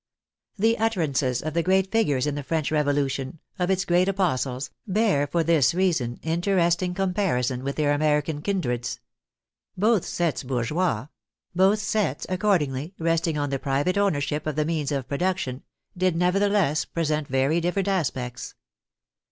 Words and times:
The 0.57 0.79
utterances 0.79 1.43
of 1.43 1.53
the 1.53 1.61
great 1.61 1.91
figures 1.91 2.25
in 2.25 2.33
the 2.33 2.41
French 2.41 2.71
Revolution, 2.71 3.37
of 3.59 3.69
its 3.69 3.85
great 3.85 4.09
apostles, 4.09 4.71
bear 4.87 5.27
for 5.27 5.43
this 5.43 5.75
reason 5.75 6.17
interesting 6.23 6.95
comparison 6.95 7.63
with 7.63 7.75
their 7.75 7.93
American 7.93 8.41
kindreds. 8.41 8.99
Both 9.77 10.03
sets 10.03 10.41
bourgeois; 10.41 11.05
both 11.53 11.77
sets, 11.83 12.25
accordingly, 12.29 12.95
resting 12.97 13.37
on 13.37 13.51
the 13.51 13.59
private 13.59 13.95
ownership 13.95 14.47
of 14.47 14.55
the 14.55 14.65
means 14.65 14.91
of 14.91 15.07
production, 15.07 15.61
did 15.95 16.15
nevertheless 16.15 16.83
present 16.83 17.27
very 17.27 17.61
different 17.61 17.87
aspects. 17.87 18.55